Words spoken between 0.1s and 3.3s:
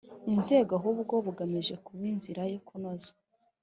Inzego ahubwo bugamije kuba inzira yo kunoza